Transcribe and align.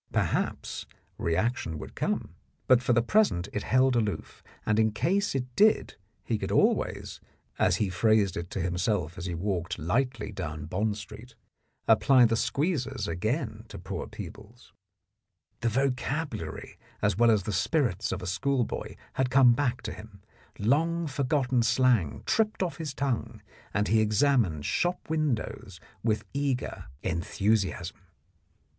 Perhaps 0.11 0.87
reaction 1.19 1.77
would 1.77 1.93
come, 1.93 2.33
but 2.65 2.81
for 2.81 2.91
the 2.91 3.03
present 3.03 3.47
it 3.53 3.61
held 3.61 3.95
aloof, 3.95 4.41
and 4.65 4.79
in 4.79 4.91
case 4.91 5.35
it 5.35 5.55
did 5.55 5.95
he 6.23 6.39
could 6.39 6.51
always, 6.51 7.21
as 7.59 7.75
he 7.75 7.87
phrased 7.87 8.35
it 8.35 8.49
to 8.49 8.61
himself 8.61 9.15
as 9.19 9.27
he 9.27 9.35
walked 9.35 9.77
lightly 9.77 10.31
down 10.31 10.65
Bond 10.65 10.97
Street, 10.97 11.35
apply 11.87 12.25
the 12.25 12.35
squeezers 12.35 13.07
again 13.07 13.65
to 13.67 13.77
poor 13.77 14.07
Peebles. 14.07 14.73
The 15.59 15.69
vocabulary' 15.69 16.79
as 17.03 17.15
well 17.15 17.29
as 17.29 17.43
the 17.43 17.53
spirits 17.53 18.11
of 18.11 18.23
a 18.23 18.25
schoolboy 18.25 18.95
had 19.13 19.29
come 19.29 19.53
back 19.53 19.83
to 19.83 19.91
him; 19.93 20.23
long 20.57 21.05
forgotten 21.05 21.61
slang 21.61 22.23
tripped 22.25 22.63
off 22.63 22.77
his 22.77 22.95
tongue, 22.95 23.39
and 23.71 23.87
he 23.87 24.01
examined 24.01 24.65
shop 24.65 25.11
windows 25.11 25.79
with 26.03 26.25
eager 26.33 26.85
en 27.03 27.21
53 27.21 27.21
The 27.21 27.21
Blackmailer 27.21 27.21
of 27.21 27.21
Park 27.21 27.21
Lane 27.21 27.21
thusiasm. 27.21 28.01